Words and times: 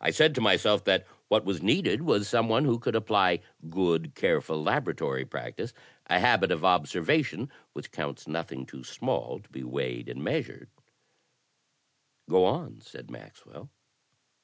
I 0.00 0.10
said 0.10 0.36
to 0.36 0.40
myself 0.40 0.84
that 0.84 1.08
what 1.26 1.44
was 1.44 1.60
needed 1.60 2.02
was 2.02 2.28
some 2.28 2.48
one 2.48 2.64
who 2.64 2.78
could 2.78 2.94
apply 2.94 3.40
good, 3.68 4.14
careful 4.14 4.62
laboratory 4.62 5.24
practice; 5.24 5.72
a 6.06 6.20
habit 6.20 6.52
of 6.52 6.64
observation 6.64 7.50
which 7.72 7.90
counts 7.90 8.28
nothing 8.28 8.64
too 8.64 8.84
small 8.84 9.40
to 9.40 9.48
be 9.48 9.64
weighed 9.64 10.08
and 10.08 10.22
measured." 10.22 10.68
THE 12.28 12.30
DETECTIVE 12.30 12.30
8 12.30 12.30
1 12.30 12.30
"Go 12.30 12.44
on," 12.44 12.80
said 12.80 13.10
Maxwell. 13.10 13.70